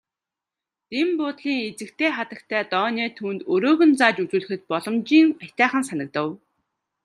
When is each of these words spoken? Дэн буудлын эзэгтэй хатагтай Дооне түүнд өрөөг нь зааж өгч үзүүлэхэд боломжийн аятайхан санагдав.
Дэн 0.91 1.09
буудлын 1.19 1.59
эзэгтэй 1.67 2.11
хатагтай 2.17 2.63
Дооне 2.71 3.05
түүнд 3.17 3.41
өрөөг 3.53 3.79
нь 3.89 3.97
зааж 3.99 4.15
өгч 4.21 4.27
үзүүлэхэд 4.33 4.61
боломжийн 4.71 5.27
аятайхан 5.43 5.83
санагдав. 5.89 6.29